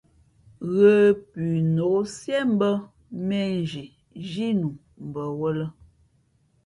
[0.75, 0.93] Ghə
[1.31, 2.69] pʉnok siē mbᾱ
[3.27, 3.83] mēnzhi
[4.29, 4.69] zhínu
[5.13, 5.65] bαwᾱlᾱ.